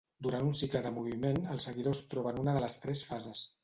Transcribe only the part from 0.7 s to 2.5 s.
de moviment el seguidor es troba en